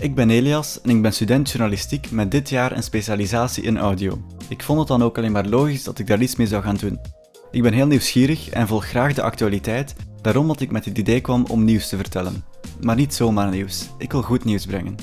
[0.00, 4.22] Ik ben Elias en ik ben student journalistiek met dit jaar een specialisatie in audio.
[4.48, 6.76] Ik vond het dan ook alleen maar logisch dat ik daar iets mee zou gaan
[6.76, 7.00] doen.
[7.50, 11.20] Ik ben heel nieuwsgierig en volg graag de actualiteit, daarom dat ik met het idee
[11.20, 12.44] kwam om nieuws te vertellen.
[12.80, 14.94] Maar niet zomaar nieuws, ik wil goed nieuws brengen.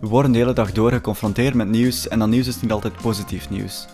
[0.00, 2.96] We worden de hele dag door geconfronteerd met nieuws en dat nieuws is niet altijd
[3.02, 3.86] positief nieuws.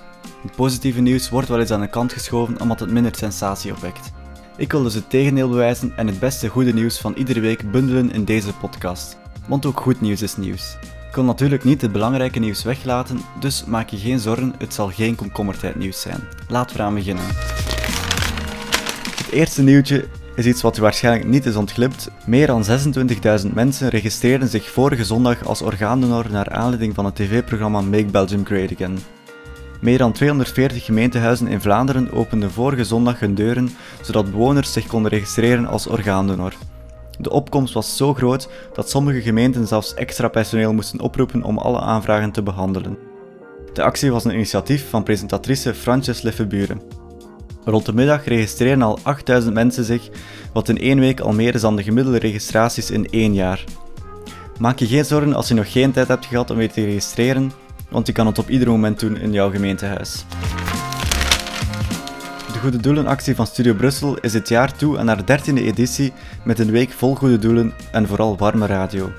[0.42, 4.12] Het positieve nieuws wordt wel eens aan de kant geschoven omdat het minder sensatie opwekt.
[4.56, 8.12] Ik wil dus het tegendeel bewijzen en het beste goede nieuws van iedere week bundelen
[8.12, 9.23] in deze podcast.
[9.47, 10.77] Want ook goed nieuws is nieuws.
[11.09, 14.91] Ik wil natuurlijk niet het belangrijke nieuws weglaten, dus maak je geen zorgen, het zal
[14.91, 16.20] geen komkommertijd nieuws zijn.
[16.48, 17.25] Laten we aan beginnen.
[19.17, 22.11] Het eerste nieuwtje is iets wat u waarschijnlijk niet is ontglipt.
[22.27, 22.65] Meer dan
[23.45, 28.47] 26.000 mensen registreerden zich vorige zondag als orgaandonor naar aanleiding van het tv-programma Make Belgium
[28.47, 28.98] Great Again.
[29.81, 33.70] Meer dan 240 gemeentehuizen in Vlaanderen openden vorige zondag hun deuren
[34.03, 36.55] zodat bewoners zich konden registreren als orgaandonor.
[37.19, 41.81] De opkomst was zo groot dat sommige gemeenten zelfs extra personeel moesten oproepen om alle
[41.81, 42.98] aanvragen te behandelen.
[43.73, 46.81] De actie was een initiatief van presentatrice Frances Leffeburen.
[47.65, 50.09] Rond de middag registreren al 8000 mensen zich,
[50.53, 53.65] wat in één week al meer is dan de gemiddelde registraties in één jaar.
[54.59, 57.53] Maak je geen zorgen als je nog geen tijd hebt gehad om je te registreren,
[57.91, 60.25] want je kan het op ieder moment doen in jouw gemeentehuis.
[62.65, 66.12] De Goede Doelenactie van Studio Brussel is dit jaar toe aan haar 13e editie
[66.45, 69.12] met een week vol goede doelen en vooral warme radio.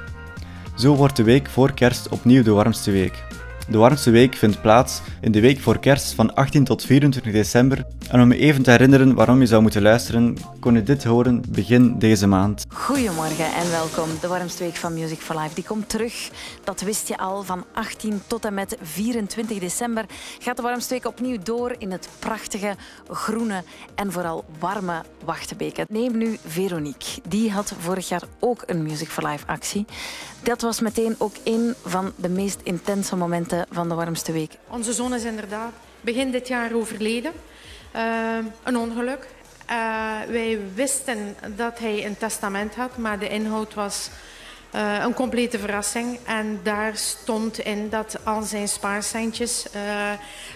[0.75, 3.23] Zo wordt de week voor kerst opnieuw de warmste week.
[3.69, 7.85] De warmste week vindt plaats in de week voor kerst van 18 tot 24 december.
[8.09, 11.41] En om je even te herinneren waarom je zou moeten luisteren, kon je dit horen
[11.49, 12.65] begin deze maand.
[12.69, 14.09] Goedemorgen en welkom.
[14.21, 16.29] De warmste week van Music for Life die komt terug.
[16.63, 17.43] Dat wist je al.
[17.43, 20.05] Van 18 tot en met 24 december
[20.39, 22.75] gaat de warmste week opnieuw door in het prachtige,
[23.09, 23.63] groene
[23.95, 25.85] en vooral warme Wachtebeke.
[25.89, 27.21] Neem nu Veronique.
[27.27, 29.85] Die had vorig jaar ook een Music for Life actie.
[30.43, 34.57] Dat was meteen ook een van de meest intense momenten van de warmste week.
[34.67, 35.71] Onze zoon is inderdaad
[36.01, 37.31] begin dit jaar overleden.
[37.95, 39.27] Uh, een ongeluk.
[39.69, 44.09] Uh, wij wisten dat hij een testament had, maar de inhoud was
[44.75, 46.19] uh, een complete verrassing.
[46.25, 49.81] En daar stond in dat al zijn spaarcentjes uh,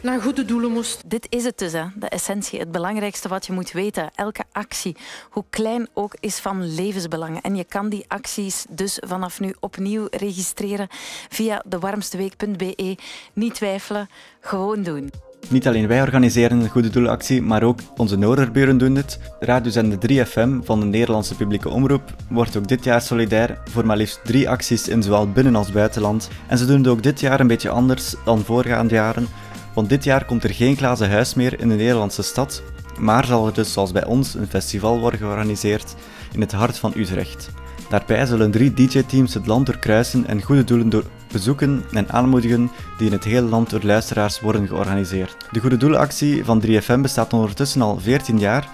[0.02, 1.10] naar goede doelen moesten.
[1.10, 1.86] Dit is het dus, hè?
[1.96, 4.10] de essentie, het belangrijkste wat je moet weten.
[4.16, 4.98] Elke actie,
[5.30, 7.42] hoe klein ook, is van levensbelang.
[7.42, 10.88] En je kan die acties dus vanaf nu opnieuw registreren
[11.30, 12.98] via dewarmsteweek.be.
[13.34, 14.10] Niet twijfelen,
[14.40, 15.12] gewoon doen.
[15.48, 19.20] Niet alleen wij organiseren een goede doelactie, maar ook onze Noorderburen doen dit.
[19.40, 24.20] Radiozender 3FM van de Nederlandse publieke omroep wordt ook dit jaar solidair voor maar liefst
[24.24, 26.30] drie acties in zowel binnen- als buitenland.
[26.48, 29.28] En ze doen het ook dit jaar een beetje anders dan voorgaande jaren,
[29.74, 32.64] want dit jaar komt er geen glazen huis meer in de Nederlandse stad,
[33.00, 35.96] maar zal er dus zoals bij ons een festival worden georganiseerd
[36.34, 37.50] in het hart van Utrecht.
[37.90, 43.08] Daarbij zullen drie DJ-teams het land doorkruisen en goede doelen door bezoeken en aanmoedigen die
[43.08, 45.36] in het hele land door luisteraars worden georganiseerd.
[45.52, 48.68] De Goede Doelenactie van 3FM bestaat ondertussen al 14 jaar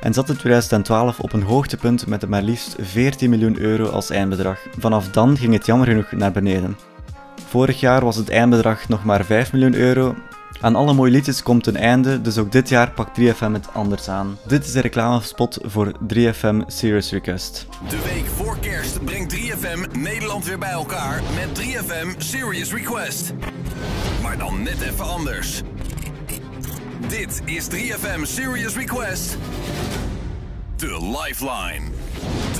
[0.00, 4.58] en zat in 2012 op een hoogtepunt met maar liefst 14 miljoen euro als eindbedrag.
[4.78, 6.76] Vanaf dan ging het jammer genoeg naar beneden.
[7.48, 10.14] Vorig jaar was het eindbedrag nog maar 5 miljoen euro
[10.60, 14.08] aan alle mooie liedjes komt een einde, dus ook dit jaar pakt 3FM het anders
[14.08, 14.38] aan.
[14.46, 17.66] Dit is de reclamespot voor 3FM Serious Request.
[18.86, 23.32] Kerst brengt 3FM Nederland weer bij elkaar met 3FM Serious Request.
[24.22, 25.62] Maar dan net even anders.
[27.08, 29.36] Dit is 3FM Serious Request.
[30.76, 32.05] De Lifeline.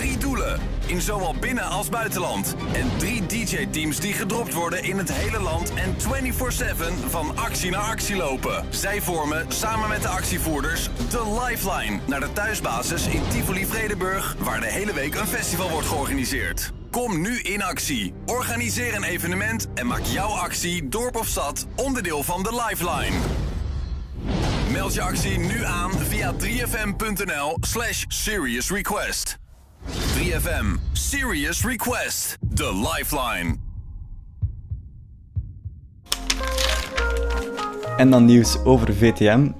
[0.07, 2.55] Drie doelen in zowel binnen- als buitenland.
[2.73, 7.81] En drie DJ-teams die gedropt worden in het hele land en 24-7 van actie naar
[7.81, 8.65] actie lopen.
[8.69, 14.71] Zij vormen samen met de actievoerders de Lifeline naar de thuisbasis in Tivoli-Vredenburg, waar de
[14.71, 16.73] hele week een festival wordt georganiseerd.
[16.91, 18.15] Kom nu in actie.
[18.27, 23.17] Organiseer een evenement en maak jouw actie, dorp of stad, onderdeel van de Lifeline.
[24.73, 29.39] Meld je actie nu aan via 3fm.nl slash seriousrequest.
[29.91, 32.39] 3FM Serious Request.
[32.55, 33.57] The Lifeline.
[37.97, 39.51] En dan nieuws over VTM.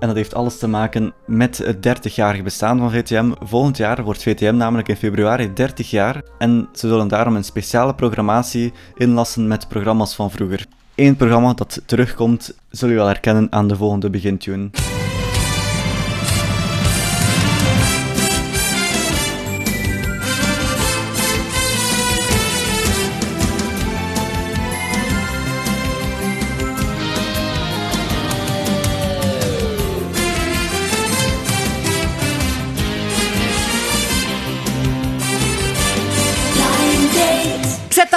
[0.00, 3.32] En dat heeft alles te maken met het 30-jarige bestaan van VTM.
[3.40, 6.22] Volgend jaar wordt VTM namelijk in februari 30 jaar.
[6.38, 10.66] En ze zullen daarom een speciale programmatie inlassen met programma's van vroeger.
[10.94, 14.70] Eén programma dat terugkomt, zul je wel herkennen aan de volgende begintune.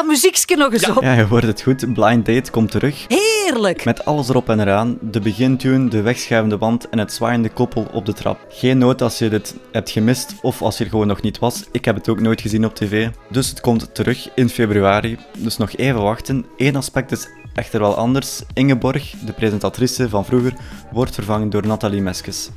[0.09, 1.03] Muziekje nog eens op.
[1.03, 1.93] Ja, je hoort het goed.
[1.93, 3.05] Blind Date komt terug.
[3.07, 3.85] Heerlijk.
[3.85, 4.97] Met alles erop en eraan.
[5.01, 8.45] De begintune, de wegschuivende band en het zwaaiende koppel op de trap.
[8.49, 11.63] Geen nood als je dit hebt gemist of als je er gewoon nog niet was.
[11.71, 13.09] Ik heb het ook nooit gezien op tv.
[13.29, 15.17] Dus het komt terug in februari.
[15.37, 16.45] Dus nog even wachten.
[16.57, 18.41] Eén aspect is echter wel anders.
[18.53, 20.53] Ingeborg, de presentatrice van vroeger,
[20.91, 22.49] wordt vervangen door Nathalie Meskes.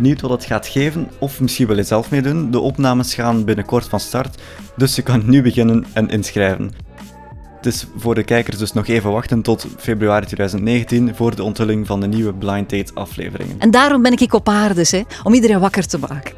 [0.00, 2.50] Benieuwd wat het gaat geven, of misschien wil je zelf meedoen.
[2.50, 4.42] De opnames gaan binnenkort van start,
[4.76, 6.72] dus je kan nu beginnen en inschrijven.
[7.56, 11.86] Het is voor de kijkers dus nog even wachten tot februari 2019 voor de onthulling
[11.86, 13.56] van de nieuwe Blind Date afleveringen.
[13.58, 16.34] En daarom ben ik op aardes, hè, om iedereen wakker te maken.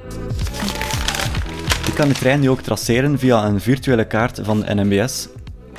[1.86, 5.28] Je kan de trein nu ook traceren via een virtuele kaart van de NMBS.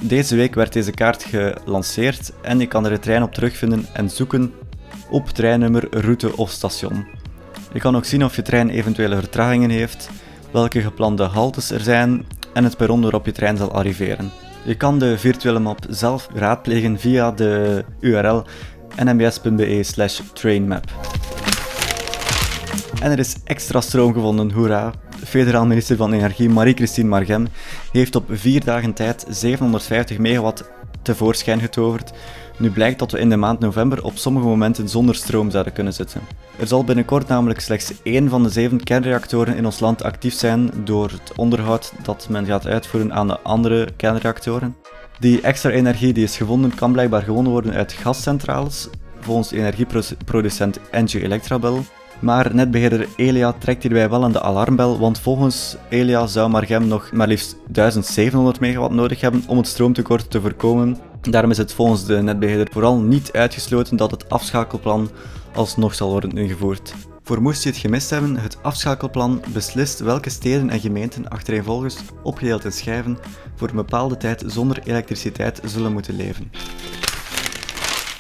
[0.02, 1.26] Deze week werd deze kaart
[1.64, 4.54] gelanceerd en je kan er de trein op terugvinden en zoeken
[5.10, 7.22] op treinnummer, route of station.
[7.74, 10.10] Je kan ook zien of je trein eventuele vertragingen heeft,
[10.52, 14.32] welke geplande haltes er zijn en het perron waarop je trein zal arriveren.
[14.64, 18.44] Je kan de virtuele map zelf raadplegen via de URL
[19.04, 20.86] nmbs.be trainmap.
[23.02, 24.94] En er is extra stroom gevonden, hoera!
[25.26, 27.48] Federaal minister van Energie Marie-Christine Margem
[27.92, 30.64] heeft op vier dagen tijd 750 megawatt
[31.02, 32.12] tevoorschijn getoverd.
[32.58, 35.94] Nu blijkt dat we in de maand november op sommige momenten zonder stroom zouden kunnen
[35.94, 36.22] zitten.
[36.60, 40.72] Er zal binnenkort namelijk slechts één van de zeven kernreactoren in ons land actief zijn
[40.84, 44.76] door het onderhoud dat men gaat uitvoeren aan de andere kernreactoren.
[45.20, 48.90] Die extra energie die is gevonden kan blijkbaar gewonnen worden uit gascentrales,
[49.20, 51.84] volgens energieproducent Engie Electrabel.
[52.20, 57.12] Maar netbeheerder Elia trekt hierbij wel aan de alarmbel, want volgens Elia zou Margem nog
[57.12, 60.98] maar liefst 1700 megawatt nodig hebben om het stroomtekort te voorkomen.
[61.30, 65.10] Daarom is het volgens de netbeheerder vooral niet uitgesloten dat het afschakelplan
[65.54, 66.94] alsnog zal worden ingevoerd.
[67.24, 72.66] Voor moest je het gemist hebben, het afschakelplan beslist welke steden en gemeenten achtereenvolgens, opgedeeld
[72.66, 73.18] in schijven,
[73.56, 76.52] voor een bepaalde tijd zonder elektriciteit zullen moeten leven.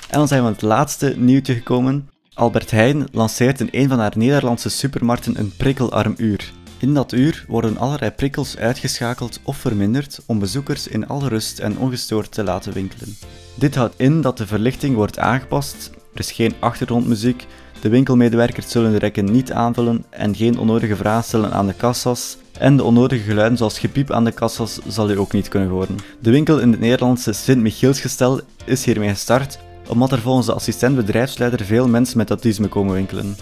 [0.09, 2.09] En dan zijn we aan het laatste nieuwtje gekomen.
[2.33, 6.51] Albert Heijn lanceert in een van haar Nederlandse supermarkten een prikkelarm uur.
[6.83, 11.77] In dat uur worden allerlei prikkels uitgeschakeld of verminderd om bezoekers in alle rust en
[11.77, 13.15] ongestoord te laten winkelen.
[13.55, 17.45] Dit houdt in dat de verlichting wordt aangepast, er is geen achtergrondmuziek,
[17.81, 22.37] de winkelmedewerkers zullen de rekken niet aanvullen en geen onnodige vragen stellen aan de kassas.
[22.59, 25.97] En de onnodige geluiden zoals gepiep aan de kassas zal u ook niet kunnen horen.
[26.19, 31.65] De winkel in het Nederlandse Sint-Michielsgestel is hiermee gestart omdat er volgens de assistent bedrijfsleider
[31.65, 33.35] veel mensen met autisme komen winkelen.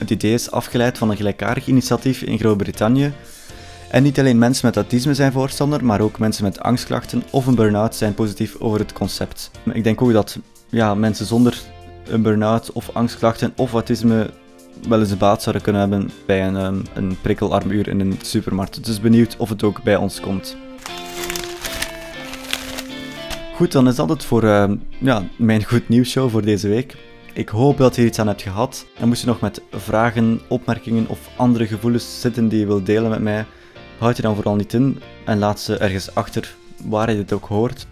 [0.00, 3.12] Het idee is afgeleid van een gelijkaardig initiatief in Groot-Brittannië.
[3.90, 7.54] En niet alleen mensen met autisme zijn voorstander, maar ook mensen met angstklachten of een
[7.54, 9.50] burn-out zijn positief over het concept.
[9.72, 10.38] Ik denk ook dat
[10.68, 11.60] ja, mensen zonder
[12.08, 14.30] een burn-out of angstklachten of autisme
[14.88, 18.84] wel eens baat zouden kunnen hebben bij een, um, een prikkelarmuur in een supermarkt.
[18.84, 20.56] Dus benieuwd of het ook bij ons komt.
[23.54, 26.96] Goed, dan is dat het voor uh, ja, mijn goed nieuws show voor deze week.
[27.32, 28.86] Ik hoop dat je iets aan hebt gehad.
[28.98, 33.10] En moest je nog met vragen, opmerkingen of andere gevoelens zitten die je wilt delen
[33.10, 33.46] met mij,
[33.98, 37.44] houd je dan vooral niet in en laat ze ergens achter waar je dit ook
[37.44, 37.86] hoort.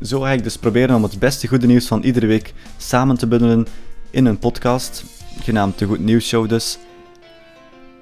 [0.00, 3.26] Zo ga ik dus proberen om het beste goede nieuws van iedere week samen te
[3.26, 3.66] bundelen
[4.10, 5.04] in een podcast,
[5.40, 6.78] genaamd de Goed Nieuws Show dus.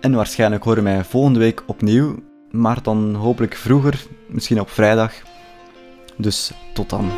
[0.01, 5.13] En waarschijnlijk horen mij volgende week opnieuw, maar dan hopelijk vroeger, misschien op vrijdag.
[6.17, 7.11] Dus tot dan.